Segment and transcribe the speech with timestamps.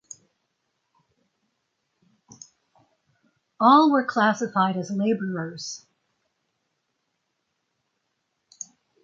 [3.59, 5.85] All were classified as labourers.